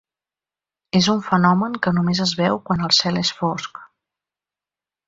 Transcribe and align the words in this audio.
És 0.99 1.09
un 1.13 1.21
fenomen 1.27 1.77
que 1.85 1.95
només 1.99 2.23
es 2.27 2.35
veu 2.43 2.61
quan 2.71 2.83
el 2.89 2.97
cel 3.03 3.21
és 3.25 3.35
fosc. 3.45 3.87